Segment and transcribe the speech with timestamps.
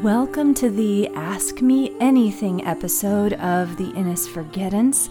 [0.00, 5.10] Welcome to the Ask Me Anything episode of the Innisforgettance.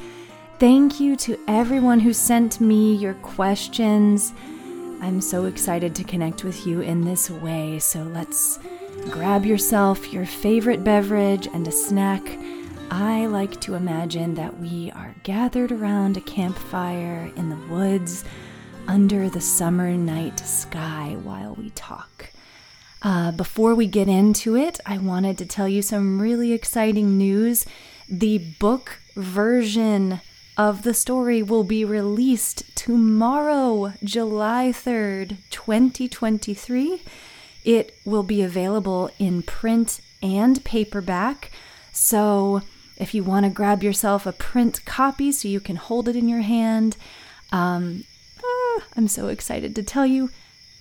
[0.57, 4.33] Thank you to everyone who sent me your questions.
[4.99, 8.57] I'm so excited to connect with you in this way, so let's
[9.11, 12.23] grab yourself your favorite beverage and a snack.
[12.89, 18.25] I like to imagine that we are gathered around a campfire in the woods
[18.87, 22.30] under the summer night sky while we talk.
[23.01, 27.65] Uh, before we get into it, I wanted to tell you some really exciting news.
[28.07, 30.21] The book version
[30.55, 37.01] of the story will be released tomorrow, July 3rd, 2023.
[37.63, 41.51] It will be available in print and paperback.
[41.91, 42.61] So,
[42.97, 46.29] if you want to grab yourself a print copy so you can hold it in
[46.29, 46.97] your hand,
[47.51, 48.03] um,
[48.43, 50.29] ah, I'm so excited to tell you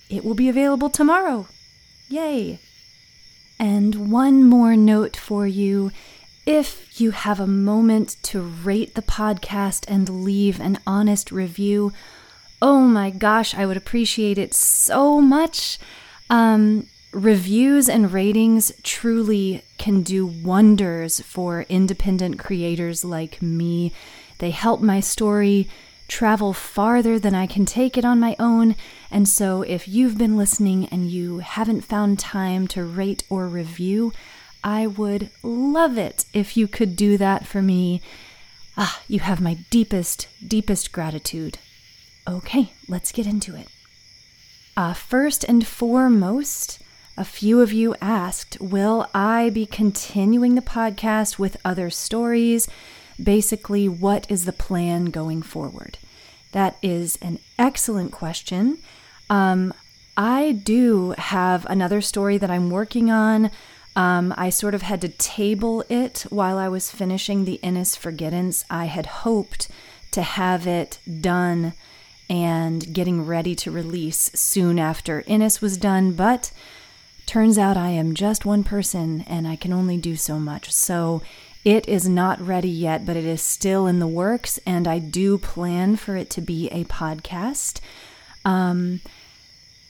[0.07, 1.47] it will be available tomorrow.
[2.11, 2.59] Yay!
[3.57, 5.91] And one more note for you.
[6.45, 11.93] If you have a moment to rate the podcast and leave an honest review,
[12.61, 15.79] oh my gosh, I would appreciate it so much.
[16.29, 23.93] Um, reviews and ratings truly can do wonders for independent creators like me.
[24.39, 25.69] They help my story
[26.11, 28.75] travel farther than I can take it on my own.
[29.09, 34.11] And so, if you've been listening and you haven't found time to rate or review,
[34.63, 38.01] I would love it if you could do that for me.
[38.77, 41.57] Ah, you have my deepest, deepest gratitude.
[42.27, 43.67] Okay, let's get into it.
[44.75, 46.79] Uh, first and foremost,
[47.17, 52.67] a few of you asked, Will I be continuing the podcast with other stories?
[53.23, 55.97] Basically, what is the plan going forward?
[56.51, 58.79] That is an excellent question.
[59.29, 59.73] Um,
[60.17, 63.51] I do have another story that I'm working on.
[63.95, 68.65] Um, I sort of had to table it while I was finishing the Innis Innisforgettance.
[68.69, 69.69] I had hoped
[70.11, 71.73] to have it done
[72.29, 76.51] and getting ready to release soon after Innis was done, but
[77.25, 80.71] turns out I am just one person and I can only do so much.
[80.71, 81.21] So
[81.63, 85.37] it is not ready yet, but it is still in the works, and I do
[85.37, 87.79] plan for it to be a podcast.
[88.43, 89.01] Um,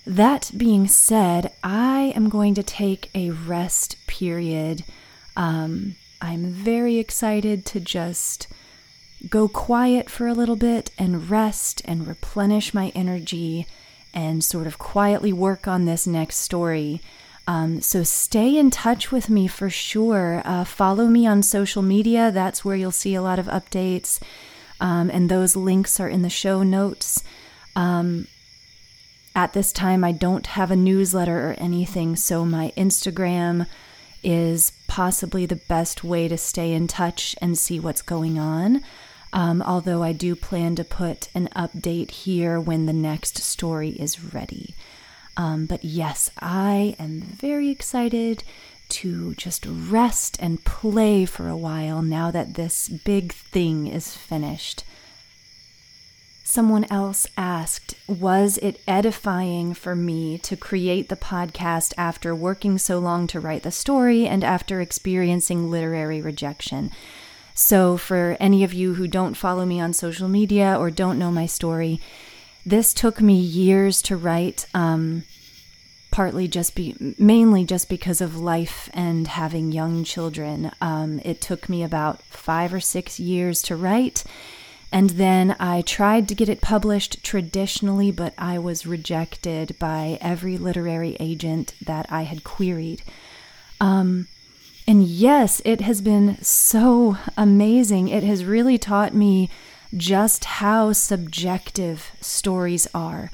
[0.05, 4.83] that being said, I am going to take a rest period.
[5.37, 8.47] Um, I'm very excited to just
[9.29, 13.67] go quiet for a little bit and rest and replenish my energy
[14.13, 17.01] and sort of quietly work on this next story.
[17.51, 20.41] Um, so stay in touch with me for sure.
[20.45, 22.31] Uh, follow me on social media.
[22.31, 24.21] That's where you'll see a lot of updates.
[24.79, 27.25] Um, and those links are in the show notes.
[27.75, 28.27] Um,
[29.35, 33.67] at this time, I don't have a newsletter or anything, so my Instagram
[34.23, 38.81] is possibly the best way to stay in touch and see what's going on.
[39.33, 44.23] Um, although I do plan to put an update here when the next story is
[44.23, 44.73] ready.
[45.37, 48.43] Um, but yes, I am very excited
[48.89, 54.83] to just rest and play for a while now that this big thing is finished.
[56.43, 62.99] Someone else asked, Was it edifying for me to create the podcast after working so
[62.99, 66.91] long to write the story and after experiencing literary rejection?
[67.53, 71.31] So, for any of you who don't follow me on social media or don't know
[71.31, 72.01] my story,
[72.65, 75.23] this took me years to write, um,
[76.11, 80.71] partly just be mainly just because of life and having young children.
[80.81, 84.23] Um, it took me about five or six years to write.
[84.91, 90.57] And then I tried to get it published traditionally, but I was rejected by every
[90.57, 93.01] literary agent that I had queried.
[93.79, 94.27] Um,
[94.85, 98.09] and yes, it has been so amazing.
[98.09, 99.49] It has really taught me
[99.95, 103.31] just how subjective stories are.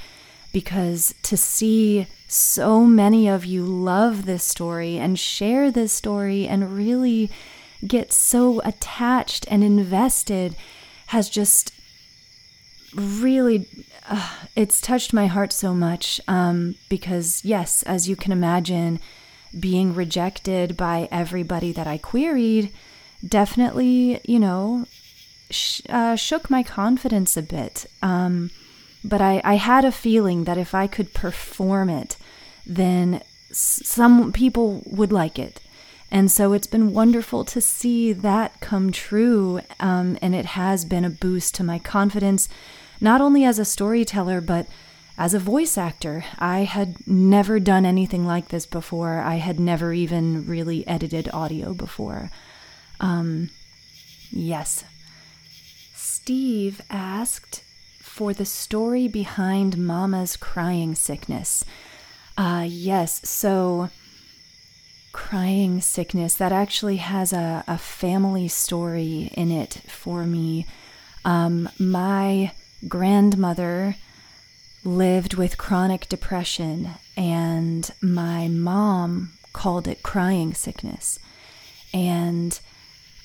[0.51, 6.75] Because to see so many of you love this story and share this story and
[6.75, 7.29] really
[7.85, 10.55] get so attached and invested
[11.07, 11.71] has just
[12.95, 13.67] really
[14.09, 18.99] uh, it's touched my heart so much um, because yes as you can imagine
[19.57, 22.71] being rejected by everybody that i queried
[23.25, 24.85] definitely you know
[25.89, 28.51] uh, shook my confidence a bit um,
[29.07, 32.17] but I, I had a feeling that if I could perform it,
[32.65, 33.21] then
[33.51, 35.61] some people would like it.
[36.09, 39.61] And so it's been wonderful to see that come true.
[39.79, 42.49] Um, and it has been a boost to my confidence,
[42.99, 44.67] not only as a storyteller, but
[45.17, 46.25] as a voice actor.
[46.37, 49.19] I had never done anything like this before.
[49.19, 52.29] I had never even really edited audio before.
[52.99, 53.49] Um,
[54.31, 54.83] yes.
[56.27, 57.63] Steve asked
[57.99, 61.63] for the story behind Mama's crying sickness.
[62.37, 63.89] Uh, yes, so
[65.13, 70.65] crying sickness that actually has a, a family story in it for me.
[71.23, 72.51] Um, my
[72.89, 73.95] grandmother
[74.83, 81.19] lived with chronic depression, and my mom called it crying sickness.
[81.93, 82.59] And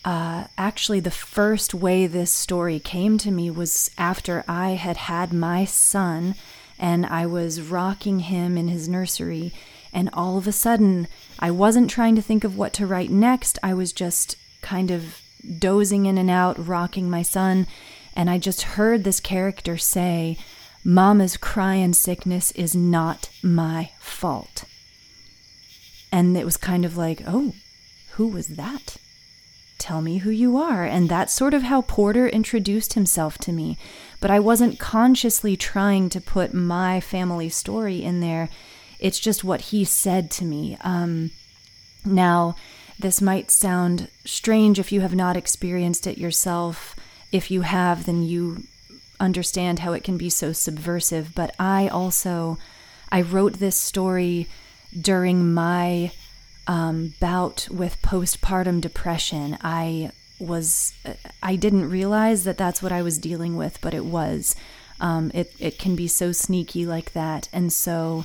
[0.04, 5.32] uh, actually, the first way this story came to me was after I had had
[5.32, 6.34] my son
[6.78, 9.52] and I was rocking him in his nursery.
[9.92, 11.06] And all of a sudden,
[11.38, 13.58] I wasn't trying to think of what to write next.
[13.62, 15.20] I was just kind of
[15.58, 17.68] dozing in and out, rocking my son.
[18.16, 20.36] And I just heard this character say,
[20.84, 24.64] Mama's crying sickness is not my fault.
[26.10, 27.54] And it was kind of like, oh,
[28.12, 28.96] who was that?
[29.82, 30.84] Tell me who you are.
[30.84, 33.76] And that's sort of how Porter introduced himself to me.
[34.20, 38.48] But I wasn't consciously trying to put my family story in there.
[39.00, 40.78] It's just what he said to me.
[40.82, 41.32] Um,
[42.04, 42.54] now,
[42.96, 46.94] this might sound strange if you have not experienced it yourself.
[47.32, 48.62] If you have, then you
[49.18, 52.56] understand how it can be so subversive, but I also
[53.10, 54.46] I wrote this story
[54.98, 56.12] during my
[56.66, 59.58] um, bout with postpartum depression.
[59.62, 60.92] I was
[61.42, 64.56] I didn't realize that that's what I was dealing with, but it was.
[65.00, 68.24] Um, it it can be so sneaky like that, and so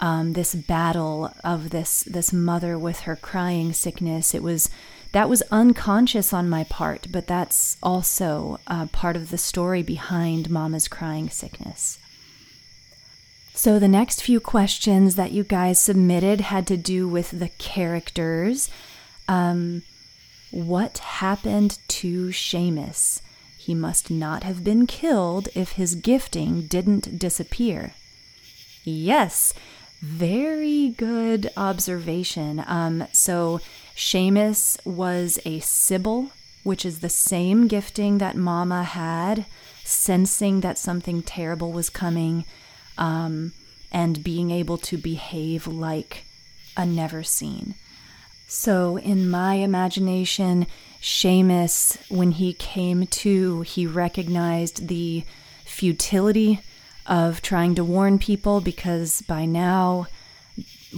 [0.00, 4.34] um, this battle of this this mother with her crying sickness.
[4.34, 4.70] It was
[5.12, 10.50] that was unconscious on my part, but that's also uh, part of the story behind
[10.50, 11.98] Mama's crying sickness.
[13.58, 18.70] So, the next few questions that you guys submitted had to do with the characters.
[19.26, 19.82] Um,
[20.52, 23.20] what happened to Seamus?
[23.58, 27.94] He must not have been killed if his gifting didn't disappear.
[28.84, 29.52] Yes,
[30.00, 32.62] very good observation.
[32.64, 33.60] Um, so,
[33.96, 36.30] Seamus was a Sibyl,
[36.62, 39.46] which is the same gifting that Mama had,
[39.82, 42.44] sensing that something terrible was coming,
[42.98, 43.52] um,
[43.90, 46.24] and being able to behave like
[46.76, 47.74] a never seen.
[48.46, 50.66] So, in my imagination,
[51.02, 55.24] Seamus, when he came to, he recognized the
[55.64, 56.60] futility
[57.06, 60.06] of trying to warn people because by now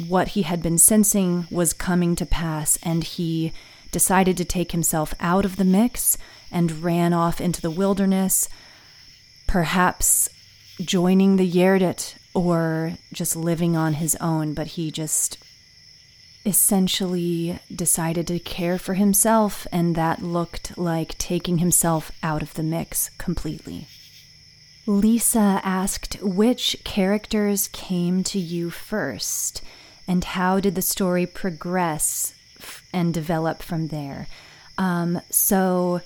[0.07, 3.53] what he had been sensing was coming to pass, and he
[3.91, 6.17] decided to take himself out of the mix
[6.53, 8.49] and ran off into the wilderness,
[9.49, 10.29] perhaps
[10.85, 15.39] joining the Yerdit or just living on his own, but he just
[16.47, 22.63] essentially decided to care for himself, and that looked like taking himself out of the
[22.63, 23.87] mix completely.
[24.87, 29.63] Lisa asked which characters came to you first
[30.09, 32.35] and how did the story progress
[32.93, 34.27] and develop from there.
[34.79, 36.01] Um, so,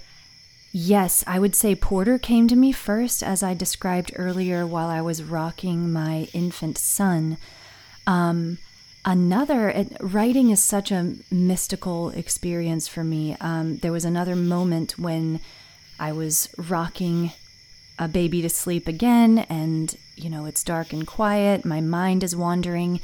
[0.74, 5.00] yes, I would say Porter came to me first, as I described earlier while I
[5.00, 7.38] was rocking my infant son.
[8.06, 8.58] Um,
[9.04, 13.36] another, it, writing is such a mystical experience for me.
[13.40, 15.40] Um, there was another moment when
[15.98, 17.30] I was rocking
[17.96, 22.34] a baby to sleep again, and you know, it's dark and quiet, my mind is
[22.34, 23.00] wandering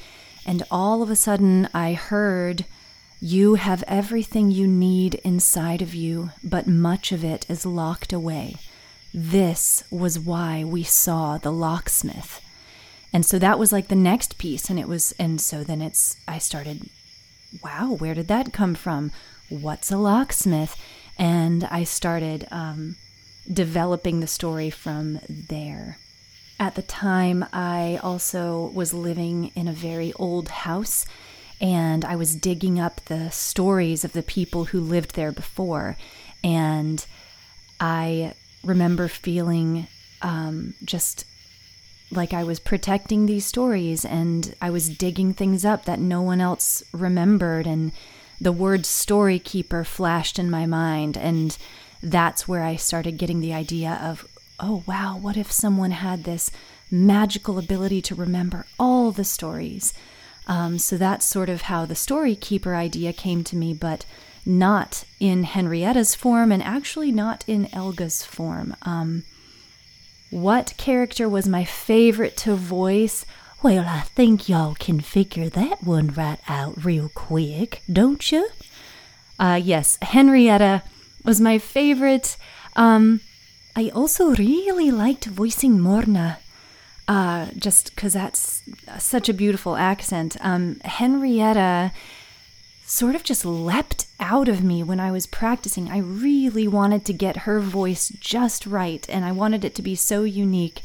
[0.47, 2.65] and all of a sudden, I heard,
[3.23, 8.57] You have everything you need inside of you, but much of it is locked away.
[9.13, 12.41] This was why we saw the locksmith.
[13.13, 14.71] And so that was like the next piece.
[14.71, 16.89] And it was, and so then it's, I started,
[17.63, 19.13] wow, where did that come from?
[19.51, 20.75] What's a locksmith?
[21.19, 22.97] And I started um,
[23.53, 25.99] developing the story from there.
[26.59, 31.05] At the time, I also was living in a very old house
[31.61, 35.97] and I was digging up the stories of the people who lived there before.
[36.43, 37.05] And
[37.79, 39.87] I remember feeling
[40.23, 41.25] um, just
[42.11, 46.41] like I was protecting these stories and I was digging things up that no one
[46.41, 47.67] else remembered.
[47.67, 47.93] And
[48.41, 51.17] the word story keeper flashed in my mind.
[51.19, 51.57] And
[52.03, 54.27] that's where I started getting the idea of
[54.63, 56.51] oh, wow, what if someone had this
[56.91, 59.95] magical ability to remember all the stories?
[60.51, 64.05] Um, so that's sort of how the story keeper idea came to me, but
[64.45, 68.75] not in Henrietta's form and actually not in Elga's form.
[68.83, 69.23] Um,
[70.31, 73.25] What character was my favorite to voice?
[73.63, 78.49] Well, I think y'all can figure that one right out real quick, don't you?
[79.39, 80.83] Uh, yes, Henrietta
[81.25, 82.37] was my favorite.
[82.77, 83.21] Um,
[83.77, 86.39] I also really liked voicing Morna,
[87.09, 88.63] uh, just because that's
[88.99, 90.37] such a beautiful accent.
[90.41, 91.93] Um, Henrietta
[92.87, 95.89] sort of just leapt out of me when I was practicing.
[95.89, 99.95] I really wanted to get her voice just right, and I wanted it to be
[99.95, 100.83] so unique.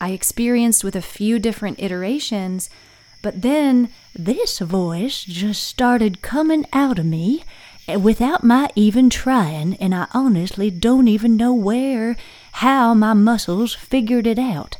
[0.00, 2.68] I experienced with a few different iterations,
[3.22, 7.44] but then this voice just started coming out of me
[7.96, 12.16] without my even trying, and I honestly don't even know where,
[12.52, 14.76] how my muscles figured it out.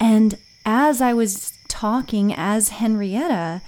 [0.00, 3.62] And as I was talking as Henrietta,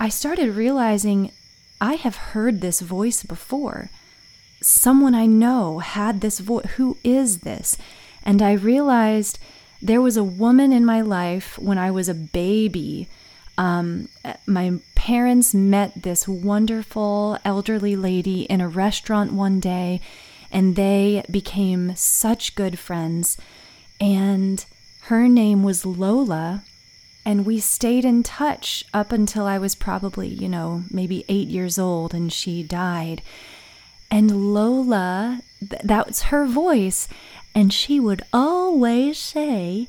[0.00, 1.32] I started realizing
[1.80, 3.90] I have heard this voice before.
[4.60, 6.66] Someone I know had this voice.
[6.76, 7.76] Who is this?
[8.24, 9.38] And I realized
[9.80, 13.08] there was a woman in my life when I was a baby.
[13.56, 14.08] Um,
[14.46, 20.00] my parents met this wonderful elderly lady in a restaurant one day,
[20.50, 23.36] and they became such good friends.
[24.00, 24.64] And
[25.08, 26.62] her name was Lola,
[27.24, 31.78] and we stayed in touch up until I was probably, you know, maybe eight years
[31.78, 33.22] old and she died.
[34.10, 37.08] And Lola, th- that's her voice.
[37.54, 39.88] And she would always say,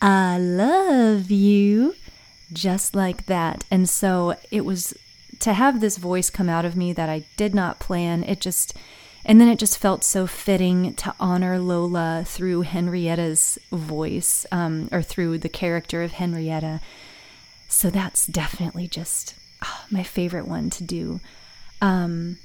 [0.00, 1.96] I love you,
[2.52, 3.64] just like that.
[3.72, 4.94] And so it was
[5.40, 8.22] to have this voice come out of me that I did not plan.
[8.22, 8.76] It just,
[9.24, 15.02] and then it just felt so fitting to honor Lola through Henrietta's voice, um, or
[15.02, 16.80] through the character of Henrietta.
[17.68, 21.20] So that's definitely just oh, my favorite one to do.
[21.80, 22.38] Um,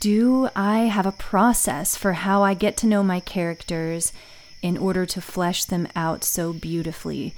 [0.00, 4.12] do I have a process for how I get to know my characters
[4.60, 7.34] in order to flesh them out so beautifully?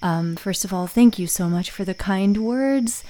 [0.00, 3.02] Um, first of all, thank you so much for the kind words.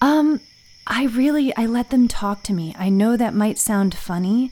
[0.00, 0.40] Um,
[0.86, 2.74] I really I let them talk to me.
[2.78, 4.50] I know that might sound funny,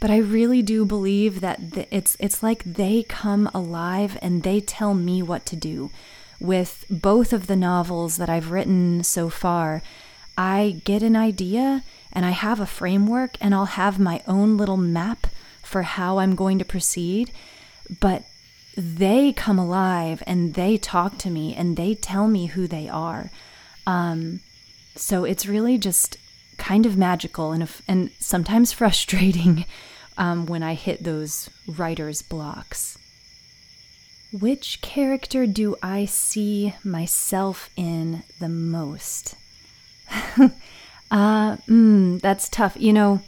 [0.00, 4.94] but I really do believe that it's it's like they come alive and they tell
[4.94, 5.90] me what to do.
[6.40, 9.82] With both of the novels that I've written so far,
[10.36, 11.82] I get an idea
[12.12, 15.26] and I have a framework and I'll have my own little map
[15.62, 17.32] for how I'm going to proceed,
[18.00, 18.24] but
[18.76, 23.30] they come alive and they talk to me and they tell me who they are.
[23.84, 24.40] Um,
[24.98, 26.16] so it's really just
[26.56, 29.64] kind of magical and, and sometimes frustrating
[30.16, 32.98] um, when I hit those writer's blocks.
[34.32, 39.36] Which character do I see myself in the most?
[40.10, 42.76] uh, mm, that's tough.
[42.78, 43.22] You know,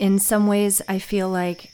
[0.00, 1.70] in some ways, I feel like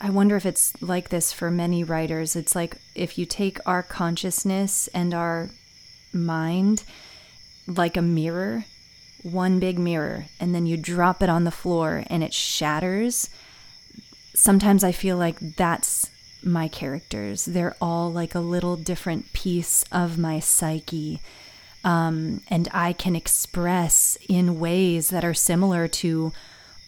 [0.00, 2.36] I wonder if it's like this for many writers.
[2.36, 5.50] It's like if you take our consciousness and our
[6.12, 6.84] mind
[7.76, 8.64] like a mirror,
[9.22, 13.30] one big mirror, and then you drop it on the floor and it shatters.
[14.34, 16.10] Sometimes I feel like that's
[16.42, 17.44] my characters.
[17.44, 21.20] They're all like a little different piece of my psyche.
[21.82, 26.32] Um, and I can express in ways that are similar to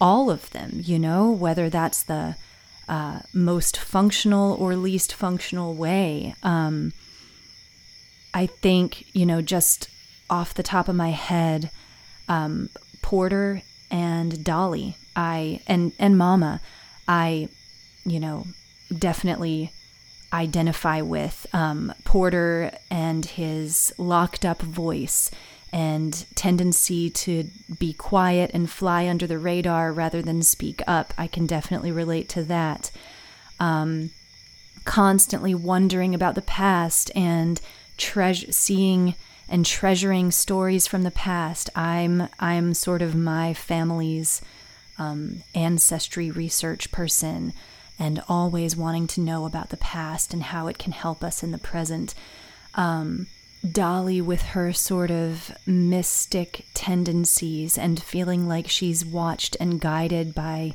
[0.00, 2.36] all of them, you know, whether that's the
[2.88, 6.34] uh, most functional or least functional way.
[6.42, 6.92] Um,
[8.34, 9.88] I think, you know, just
[10.32, 11.70] off the top of my head,
[12.26, 12.70] um,
[13.02, 16.62] Porter and Dolly, I and and Mama,
[17.06, 17.48] I,
[18.04, 18.46] you know,
[18.96, 19.70] definitely
[20.32, 25.30] identify with um, Porter and his locked up voice
[25.70, 27.44] and tendency to
[27.78, 31.12] be quiet and fly under the radar rather than speak up.
[31.18, 32.90] I can definitely relate to that.
[33.60, 34.10] Um,
[34.84, 37.60] constantly wondering about the past and
[37.98, 39.14] treasure seeing
[39.48, 41.70] and treasuring stories from the past.
[41.74, 44.42] I'm I'm sort of my family's
[44.98, 47.52] um, ancestry research person,
[47.98, 51.50] and always wanting to know about the past and how it can help us in
[51.50, 52.14] the present.
[52.74, 53.26] Um,
[53.70, 60.74] Dolly, with her sort of mystic tendencies and feeling like she's watched and guided by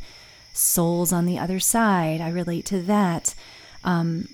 [0.54, 3.36] souls on the other side, I relate to that.
[3.84, 4.30] Um,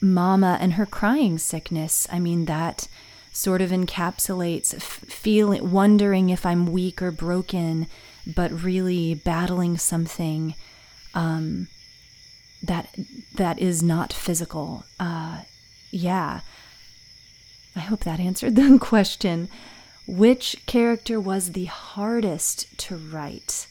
[0.00, 2.86] Mama and her crying sickness, I mean, that
[3.36, 7.86] sort of encapsulates feeling wondering if I'm weak or broken,
[8.26, 10.54] but really battling something
[11.14, 11.68] um,
[12.62, 12.96] that
[13.34, 14.84] that is not physical.
[14.98, 15.42] Uh,
[15.90, 16.40] yeah,
[17.76, 19.48] I hope that answered the question.
[20.08, 23.66] Which character was the hardest to write?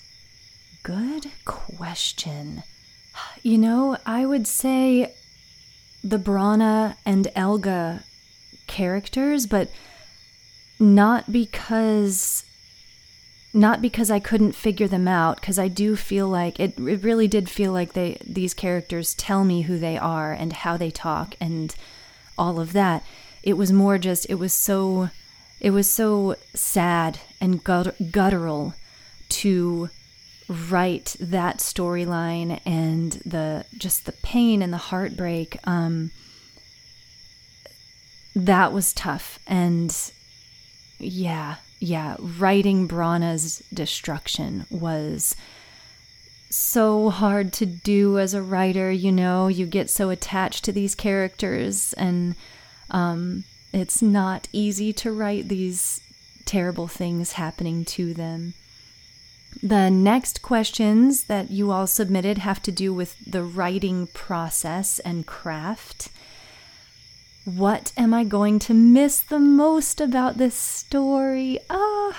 [0.84, 2.62] Good question.
[3.42, 5.16] You know, I would say
[6.04, 8.04] the Brana and Elga
[8.68, 9.70] characters, but
[10.80, 12.46] not because
[13.54, 17.28] not because I couldn't figure them out because I do feel like it, it really
[17.28, 21.36] did feel like they these characters tell me who they are and how they talk
[21.40, 21.74] and
[22.38, 23.04] all of that.
[23.44, 25.10] It was more just it was so
[25.62, 28.74] it was so sad and gut- guttural
[29.30, 29.90] to
[30.50, 36.12] write that storyline and the just the pain and the heartbreak um
[38.36, 40.12] that was tough and
[41.00, 45.36] yeah yeah, writing Brana's destruction was
[46.50, 48.92] so hard to do as a writer.
[48.92, 52.36] You know, you get so attached to these characters, and
[52.90, 56.02] um, it's not easy to write these
[56.46, 58.54] terrible things happening to them.
[59.62, 65.26] The next questions that you all submitted have to do with the writing process and
[65.26, 66.10] craft.
[67.46, 71.60] What am I going to miss the most about this story?
[71.70, 72.18] Oh,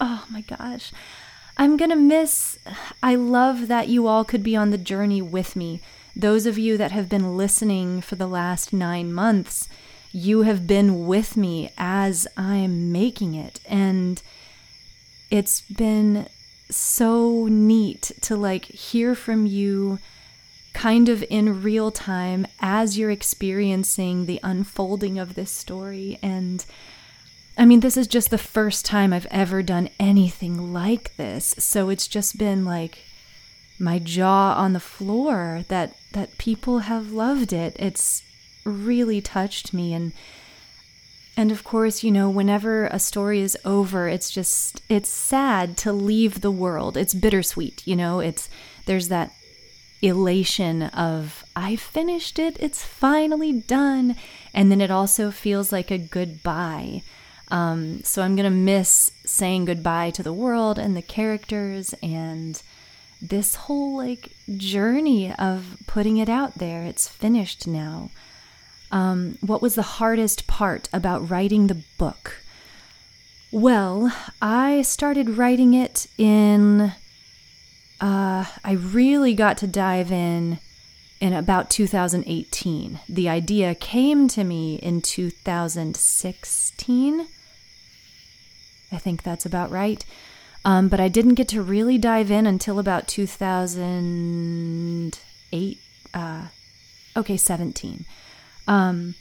[0.00, 0.92] oh my gosh.
[1.56, 2.58] I'm going to miss.
[3.02, 5.80] I love that you all could be on the journey with me.
[6.14, 9.66] Those of you that have been listening for the last nine months,
[10.12, 13.60] you have been with me as I'm making it.
[13.66, 14.20] And
[15.30, 16.26] it's been
[16.68, 19.98] so neat to like hear from you
[20.72, 26.18] kind of in real time as you're experiencing the unfolding of this story.
[26.22, 26.64] And
[27.56, 31.54] I mean, this is just the first time I've ever done anything like this.
[31.58, 32.98] So it's just been like
[33.78, 37.76] my jaw on the floor that that people have loved it.
[37.78, 38.22] It's
[38.64, 40.12] really touched me and
[41.36, 45.92] and of course, you know, whenever a story is over, it's just it's sad to
[45.92, 46.96] leave the world.
[46.96, 48.20] It's bittersweet, you know.
[48.20, 48.50] It's
[48.86, 49.32] there's that
[50.02, 54.16] elation of, I finished it, it's finally done.
[54.52, 57.02] And then it also feels like a goodbye.
[57.48, 62.60] Um, so I'm going to miss saying goodbye to the world and the characters and
[63.20, 66.82] this whole like journey of putting it out there.
[66.82, 68.10] It's finished now.
[68.90, 72.42] Um, what was the hardest part about writing the book?
[73.50, 76.92] Well, I started writing it in
[78.02, 80.58] uh, I really got to dive in
[81.20, 82.98] in about 2018.
[83.08, 87.28] The idea came to me in 2016.
[88.90, 90.04] I think that's about right.
[90.64, 95.78] Um, but I didn't get to really dive in until about 2008.
[96.12, 96.48] Uh,
[97.16, 98.04] okay, 17.
[98.66, 99.14] Um,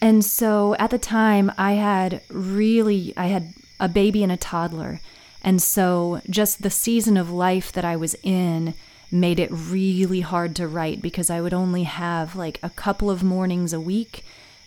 [0.00, 5.00] and so at the time, I had really, I had a baby and a toddler.
[5.46, 8.74] And so, just the season of life that I was in
[9.12, 13.22] made it really hard to write because I would only have like a couple of
[13.22, 14.24] mornings a week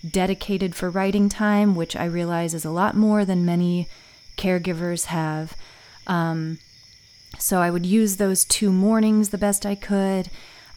[0.09, 3.89] dedicated for writing time, which I realize is a lot more than many
[4.37, 5.53] caregivers have.
[6.07, 6.59] Um,
[7.37, 10.29] so, I would use those two mornings the best I could.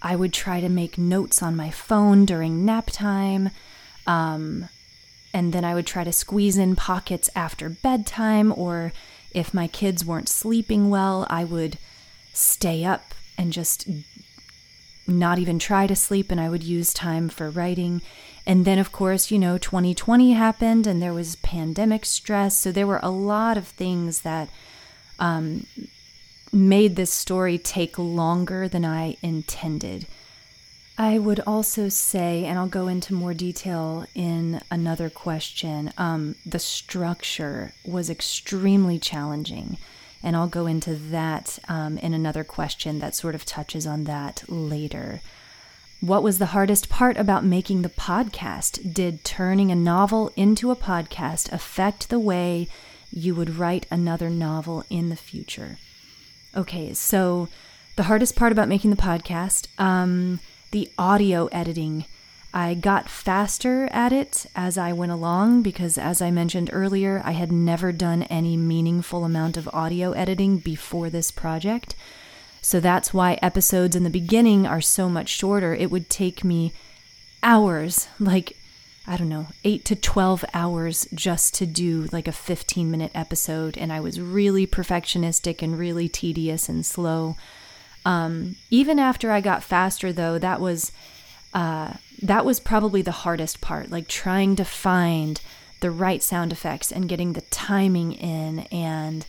[0.03, 3.51] I would try to make notes on my phone during nap time.
[4.09, 4.69] Um,
[5.33, 8.93] and then I would try to squeeze in pockets after bedtime or
[9.35, 11.79] if my kids weren't sleeping well, I would
[12.33, 13.88] stay up and just
[15.07, 18.03] not even try to sleep, and I would use time for writing.
[18.47, 22.59] And then, of course, you know, 2020 happened and there was pandemic stress.
[22.59, 24.49] So there were a lot of things that
[25.18, 25.66] um,
[26.53, 30.07] made this story take longer than I intended.
[30.98, 36.59] I would also say, and I'll go into more detail in another question, um, the
[36.59, 39.78] structure was extremely challenging.
[40.22, 44.44] And I'll go into that um, in another question that sort of touches on that
[44.48, 45.20] later.
[46.00, 48.92] What was the hardest part about making the podcast?
[48.92, 52.68] Did turning a novel into a podcast affect the way
[53.11, 55.78] you would write another novel in the future?
[56.55, 57.48] Okay, so
[57.96, 60.40] the hardest part about making the podcast, um,
[60.72, 62.06] the audio editing.
[62.52, 67.32] I got faster at it as I went along because, as I mentioned earlier, I
[67.32, 71.94] had never done any meaningful amount of audio editing before this project.
[72.61, 75.74] So that's why episodes in the beginning are so much shorter.
[75.74, 76.72] It would take me
[77.42, 78.56] hours, like,
[79.06, 83.76] I don't know, 8 to 12 hours just to do like a 15 minute episode.
[83.76, 87.37] And I was really perfectionistic and really tedious and slow.
[88.05, 90.93] Um, even after I got faster, though, that was
[91.55, 95.41] uh, that was probably the hardest part, like trying to find
[95.81, 99.27] the right sound effects and getting the timing in and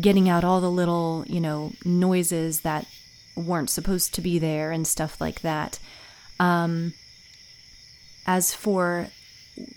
[0.00, 2.86] getting out all the little, you know, noises that
[3.34, 5.78] weren't supposed to be there and stuff like that.
[6.38, 6.94] Um,
[8.26, 9.08] as for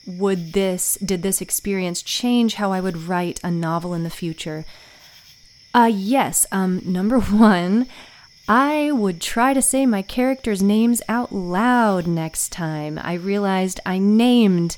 [0.06, 4.66] would this did this experience change how I would write a novel in the future?
[5.74, 7.88] Uh yes, um number 1,
[8.48, 13.00] I would try to say my characters' names out loud next time.
[13.04, 14.78] I realized I named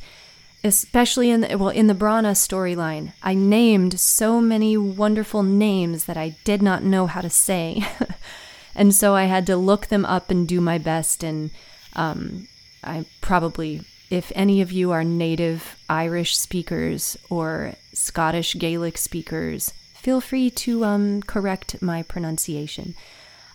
[0.64, 3.14] especially in the, well in the Brana storyline.
[3.24, 7.86] I named so many wonderful names that I did not know how to say.
[8.76, 11.52] and so I had to look them up and do my best and
[11.96, 12.48] um,
[12.84, 20.20] I probably if any of you are native Irish speakers or Scottish Gaelic speakers, feel
[20.20, 22.96] free to um, correct my pronunciation.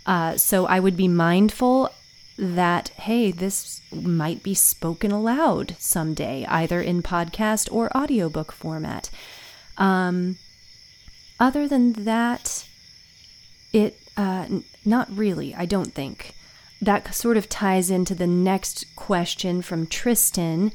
[0.06, 1.90] Uh, so I would be mindful
[2.36, 9.10] that, hey, this might be spoken aloud someday, either in podcast or audiobook format.
[9.78, 10.36] Um,
[11.38, 12.66] other than that,
[13.72, 16.34] it, uh, n- not really, I don't think.
[16.82, 20.72] That sort of ties into the next question from Tristan.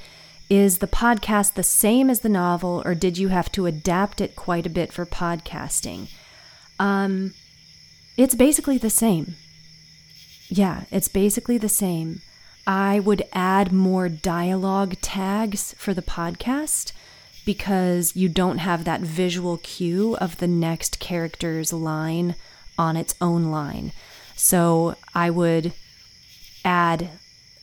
[0.50, 4.36] Is the podcast the same as the novel, or did you have to adapt it
[4.36, 6.08] quite a bit for podcasting?
[6.80, 7.36] Um,
[8.20, 9.36] it's basically the same.
[10.50, 12.22] Yeah, it's basically the same.
[12.68, 16.92] I would add more dialogue tags for the podcast
[17.46, 22.36] because you don't have that visual cue of the next character's line
[22.78, 23.94] on its own line.
[24.36, 25.72] So I would
[26.66, 27.12] add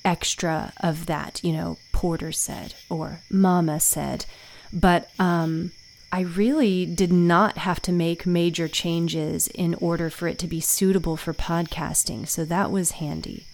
[0.07, 4.25] extra of that, you know, Porter said or Mama said.
[4.73, 5.73] But um,
[6.17, 10.61] I really did not have to make major changes in order for it to be
[10.61, 13.45] suitable for podcasting, so that was handy.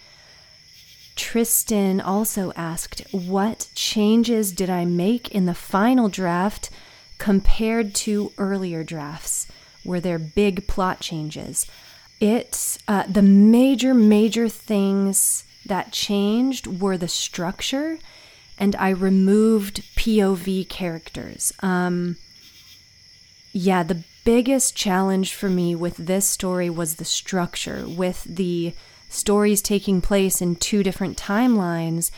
[1.16, 6.70] Tristan also asked, What changes did I make in the final draft
[7.18, 9.48] compared to earlier drafts?
[9.84, 11.66] Were there big plot changes?
[12.20, 17.98] It, uh, the major, major things that changed were the structure,
[18.56, 21.52] and I removed POV characters.
[21.58, 22.18] Um,
[23.52, 28.74] yeah, the biggest challenge for me with this story was the structure, with the
[29.08, 32.10] stories taking place in two different timelines.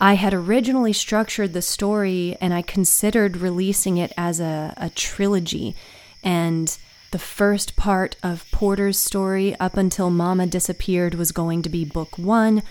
[0.00, 5.74] I had originally structured the story and I considered releasing it as a, a trilogy.
[6.22, 6.76] And
[7.10, 12.16] the first part of Porter's story, up until Mama disappeared, was going to be book
[12.18, 12.62] one.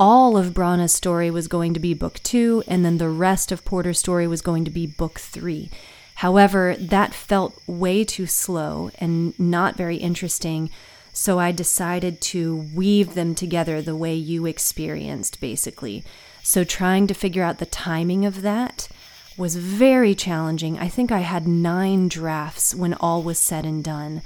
[0.00, 3.64] All of Brana's story was going to be book two, and then the rest of
[3.64, 5.70] Porter's story was going to be book three.
[6.16, 10.70] However, that felt way too slow and not very interesting,
[11.12, 16.04] so I decided to weave them together the way you experienced, basically.
[16.42, 18.88] So, trying to figure out the timing of that
[19.36, 20.78] was very challenging.
[20.78, 24.22] I think I had nine drafts when all was said and done.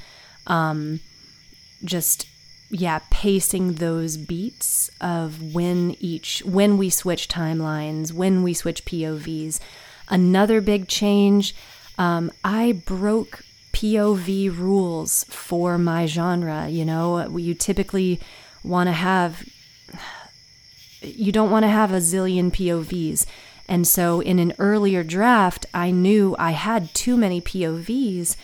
[0.46, 1.00] Um,
[1.84, 2.26] just
[2.70, 9.60] yeah, pacing those beats of when each when we switch timelines, when we switch POVs.
[10.08, 11.54] Another big change
[11.98, 13.42] um, I broke
[13.72, 16.68] POV rules for my genre.
[16.68, 18.20] You know, you typically
[18.62, 19.48] want to have,
[21.00, 23.26] you don't want to have a zillion POVs.
[23.68, 28.36] And so in an earlier draft, I knew I had too many POVs,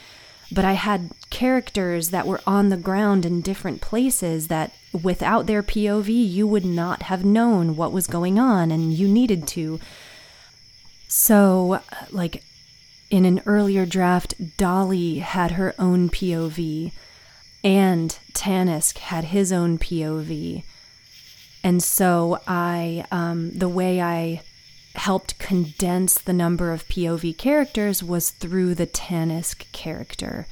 [0.50, 5.62] but I had characters that were on the ground in different places that without their
[5.62, 9.80] POV, you would not have known what was going on and you needed to.
[11.14, 12.42] So, like,
[13.10, 16.90] in an earlier draft, Dolly had her own POV,
[17.62, 20.64] and Tanisk had his own POV.
[21.62, 24.40] And so I, um, the way I
[24.94, 30.46] helped condense the number of POV characters was through the Tanisk character.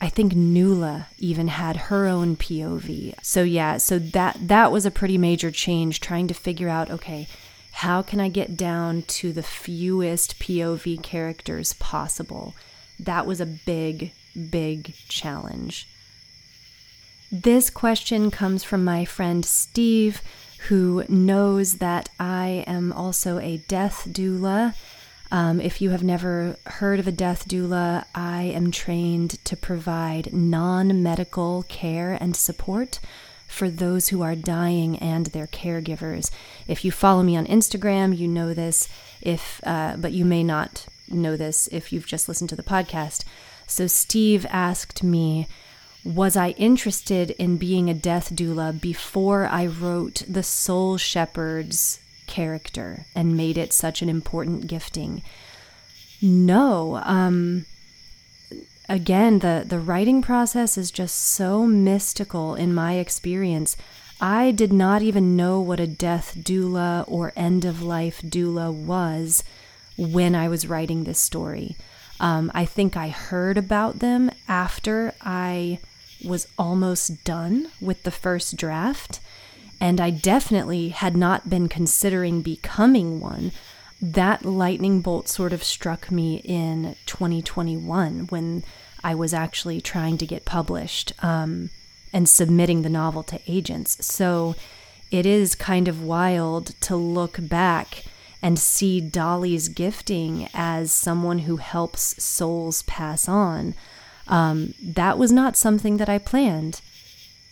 [0.00, 3.14] I think Nula even had her own POV.
[3.20, 7.26] So yeah, so that that was a pretty major change trying to figure out okay,
[7.80, 12.54] how can I get down to the fewest POV characters possible?
[12.98, 14.12] That was a big,
[14.50, 15.86] big challenge.
[17.30, 20.22] This question comes from my friend Steve,
[20.68, 24.74] who knows that I am also a death doula.
[25.30, 30.32] Um, if you have never heard of a death doula, I am trained to provide
[30.32, 33.00] non medical care and support
[33.46, 36.30] for those who are dying and their caregivers.
[36.66, 38.88] If you follow me on Instagram, you know this.
[39.20, 43.24] If uh, but you may not know this if you've just listened to the podcast.
[43.66, 45.46] So Steve asked me,
[46.04, 53.06] was I interested in being a death doula before I wrote the Soul Shepherds character
[53.14, 55.22] and made it such an important gifting?
[56.22, 56.96] No.
[57.04, 57.66] Um,
[58.88, 63.76] again, the, the writing process is just so mystical in my experience.
[64.20, 69.44] I did not even know what a death doula or end of life doula was
[69.96, 71.76] when I was writing this story.
[72.18, 75.80] Um, I think I heard about them after I
[76.24, 79.20] was almost done with the first draft,
[79.80, 83.52] and I definitely had not been considering becoming one.
[84.00, 88.64] That lightning bolt sort of struck me in 2021 when
[89.02, 91.12] I was actually trying to get published.
[91.22, 91.70] Um,
[92.16, 94.04] and submitting the novel to agents.
[94.06, 94.54] So
[95.10, 98.04] it is kind of wild to look back
[98.40, 103.74] and see Dolly's gifting as someone who helps souls pass on.
[104.28, 106.80] Um, that was not something that I planned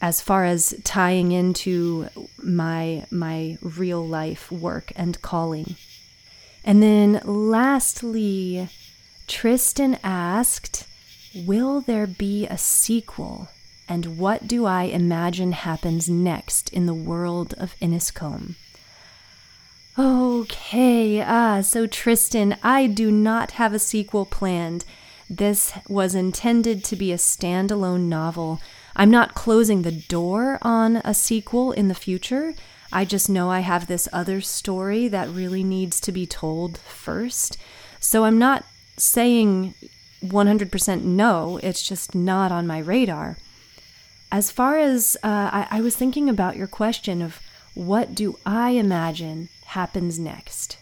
[0.00, 2.09] as far as tying into
[2.42, 5.76] my my real life work and calling.
[6.64, 8.68] And then lastly,
[9.27, 10.87] Tristan asked,
[11.35, 13.48] "Will there be a sequel?"
[13.88, 18.55] and what do I imagine happens next in the world of Inniscombe?
[19.98, 24.85] Okay, ah, so Tristan, I do not have a sequel planned.
[25.31, 28.61] This was intended to be a standalone novel.
[28.96, 32.55] I'm not closing the door on a sequel in the future.
[32.92, 37.56] I just know I have this other story that really needs to be told first.
[38.00, 38.64] So I'm not
[38.96, 39.74] saying
[40.22, 43.36] 100% no, it's just not on my radar.
[44.30, 47.40] As far as uh, I, I was thinking about your question of
[47.74, 50.78] what do I imagine happens next,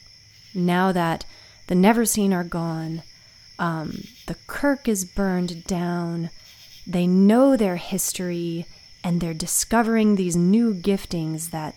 [0.55, 1.25] now that
[1.67, 3.03] the Never Seen are gone,
[3.59, 6.31] um, the Kirk is burned down,
[6.87, 8.67] they know their history,
[9.05, 11.75] and they're discovering these new giftings that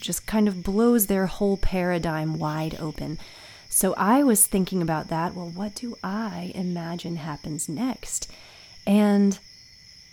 [0.00, 3.18] just kind of blows their whole paradigm wide open.
[3.68, 5.34] So I was thinking about that.
[5.34, 8.30] Well, what do I imagine happens next?
[8.86, 9.38] And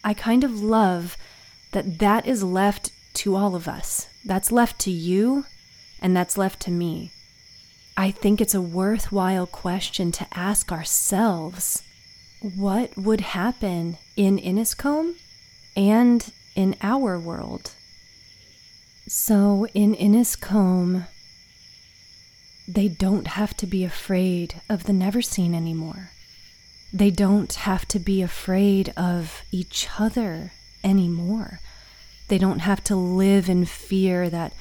[0.04, 1.18] I kind of love
[1.72, 4.08] that that is left to all of us.
[4.24, 5.46] That's left to you,
[6.02, 7.12] and that's left to me.
[7.96, 11.82] I think it's a worthwhile question to ask ourselves
[12.42, 15.16] what would happen in Inniscombe
[15.76, 17.72] and in our world?
[19.10, 21.08] So, in Inniscombe,
[22.68, 26.12] they don't have to be afraid of the never seen anymore.
[26.92, 30.52] They don't have to be afraid of each other
[30.84, 31.62] anymore.
[32.28, 34.52] They don't have to live in fear that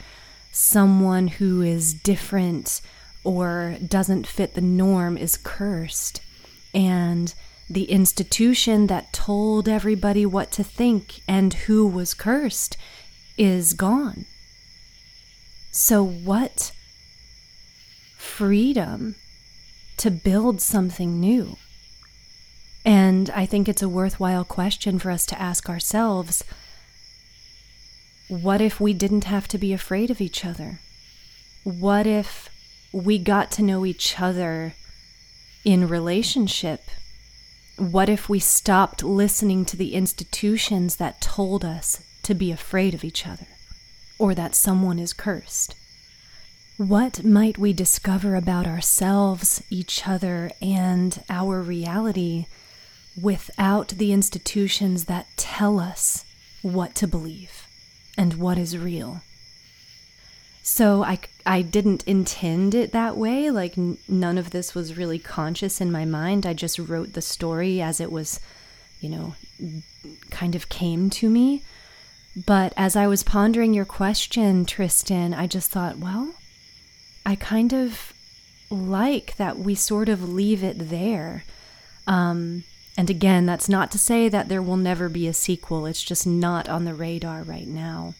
[0.52, 2.80] someone who is different
[3.24, 6.20] or doesn't fit the norm is cursed.
[6.72, 7.34] And
[7.68, 12.76] the institution that told everybody what to think and who was cursed
[13.36, 14.24] is gone.
[15.78, 16.72] So, what
[18.16, 19.14] freedom
[19.98, 21.58] to build something new?
[22.82, 26.44] And I think it's a worthwhile question for us to ask ourselves
[28.28, 30.80] what if we didn't have to be afraid of each other?
[31.62, 32.48] What if
[32.90, 34.72] we got to know each other
[35.62, 36.84] in relationship?
[37.76, 43.04] What if we stopped listening to the institutions that told us to be afraid of
[43.04, 43.46] each other
[44.18, 45.74] or that someone is cursed?
[46.76, 52.46] What might we discover about ourselves, each other, and our reality
[53.20, 56.24] without the institutions that tell us
[56.62, 57.66] what to believe
[58.18, 59.22] and what is real.
[60.62, 63.50] So I, I didn't intend it that way.
[63.50, 66.44] Like, n- none of this was really conscious in my mind.
[66.44, 68.40] I just wrote the story as it was,
[69.00, 69.34] you know,
[70.30, 71.62] kind of came to me.
[72.44, 76.34] But as I was pondering your question, Tristan, I just thought, well,
[77.24, 78.12] I kind of
[78.70, 81.44] like that we sort of leave it there.
[82.06, 82.64] Um,
[82.98, 86.26] and again, that's not to say that there will never be a sequel, it's just
[86.26, 88.14] not on the radar right now.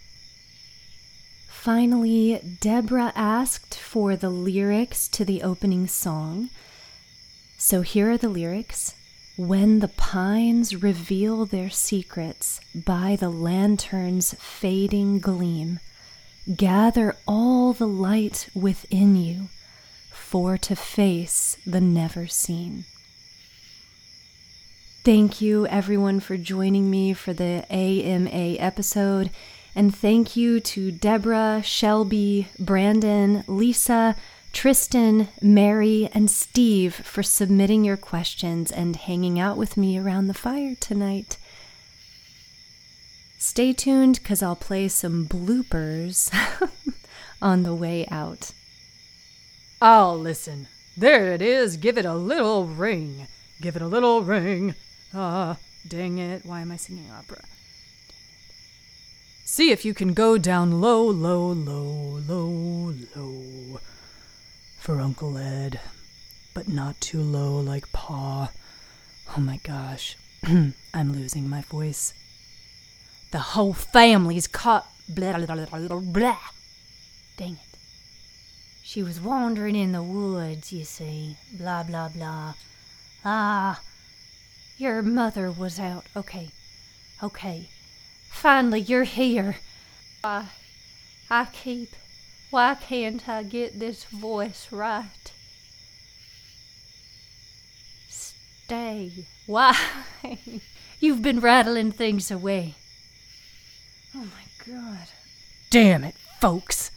[1.49, 6.49] Finally, Deborah asked for the lyrics to the opening song.
[7.59, 8.95] So here are the lyrics
[9.37, 15.79] When the pines reveal their secrets by the lantern's fading gleam,
[16.55, 19.49] gather all the light within you
[20.11, 22.87] for to face the never seen.
[25.05, 29.31] Thank you, everyone, for joining me for the AMA episode.
[29.75, 34.17] And thank you to Deborah, Shelby, Brandon, Lisa,
[34.57, 40.35] Tristan, Mary, and Steve for submitting your questions and hanging out with me around the
[40.35, 41.37] fire tonight.
[43.37, 46.33] Stay tuned because I'll play some bloopers
[47.43, 48.53] on the way out.
[49.83, 50.69] I'll listen.
[50.97, 51.77] There it is.
[51.77, 53.27] Give it a little ring.
[53.61, 54.75] Give it a little ring.
[55.13, 56.47] Ah, dang it.
[56.47, 57.45] Why am I singing opera?
[59.45, 63.81] See if you can go down low, low, low, low, low
[64.87, 65.81] for Uncle Ed,
[66.55, 68.53] but not too low like Pa.
[69.37, 70.17] Oh my gosh,
[70.95, 72.15] I'm losing my voice.
[73.33, 74.87] The whole family's caught.
[75.09, 76.39] Blah, blah, blah, blah.
[77.37, 77.79] Dang it.
[78.85, 81.37] She was wandering in the woods, you see.
[81.53, 82.55] Blah, blah, blah.
[83.25, 83.81] Ah,
[84.79, 86.05] your mother was out.
[86.15, 86.51] Okay.
[87.25, 87.71] Okay.
[88.31, 89.57] Finally, you're here.
[90.23, 90.47] I,
[91.29, 91.89] I keep.
[92.57, 95.31] Why can't I get this voice right?
[98.09, 99.27] Stay.
[99.45, 99.79] Why?
[100.99, 102.77] You've been rattling things away.
[104.15, 105.09] Oh my god.
[105.69, 106.91] Damn it, folks.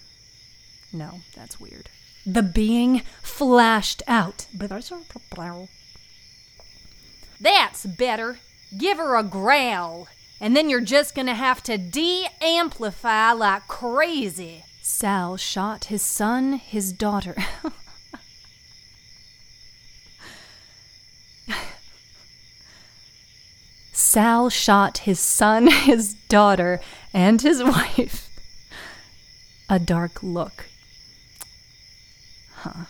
[0.93, 1.89] No, that's weird.
[2.25, 4.45] The being flashed out.
[7.37, 8.39] That's better.
[8.77, 10.07] Give her a growl.
[10.39, 14.63] And then you're just gonna have to de amplify like crazy.
[14.91, 17.35] Sal shot his son, his daughter.
[23.93, 26.81] Sal shot his son, his daughter,
[27.13, 28.31] and his wife.
[29.69, 30.65] A dark look.
[32.55, 32.85] Huh.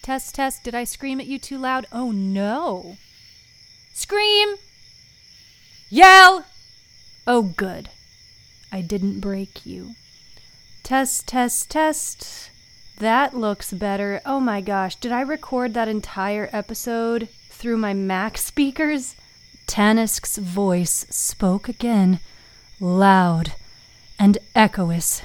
[0.00, 1.86] Test, test, did I scream at you too loud?
[1.92, 2.96] Oh no.
[3.92, 4.56] Scream!
[5.90, 6.46] Yell!
[7.26, 7.90] Oh, good.
[8.72, 9.94] I didn't break you.
[10.88, 12.50] Test, test, test.
[12.96, 14.22] That looks better.
[14.24, 19.14] Oh my gosh, did I record that entire episode through my Mac speakers?
[19.66, 22.20] Tanisk's voice spoke again,
[22.80, 23.52] loud
[24.18, 25.20] and echoous.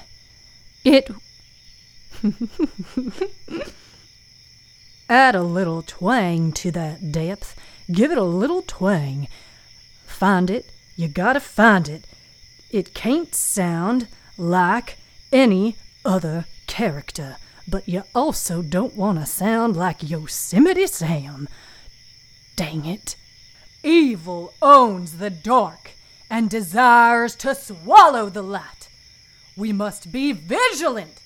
[0.84, 1.10] It.
[5.08, 7.58] Add a little twang to that depth.
[7.89, 9.30] Give it a little twang.
[10.06, 10.73] Find it.
[10.97, 12.04] You gotta find it.
[12.69, 14.97] It can't sound like
[15.34, 21.50] any other character, but you also don't want to sound like Yosemite Sam.
[22.56, 23.15] Dang it.
[23.84, 25.91] Evil owns the dark
[26.30, 28.89] and desires to swallow the light.
[29.58, 31.19] We must be vigilant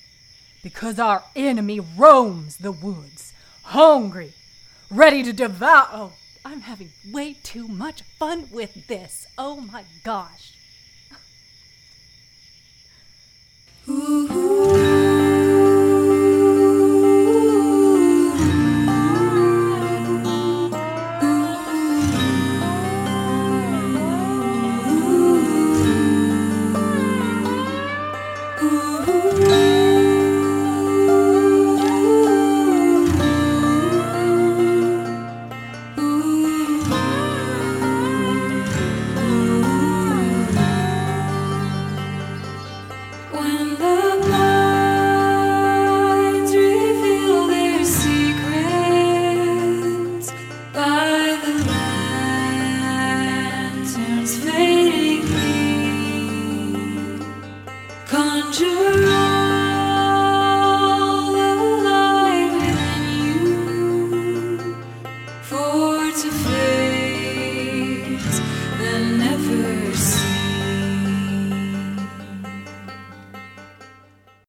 [0.62, 4.32] because our enemy roams the woods, hungry,
[4.90, 5.88] ready to devour.
[5.92, 6.12] Oh,
[6.44, 9.26] I'm having way too much fun with this.
[9.36, 10.57] Oh my gosh.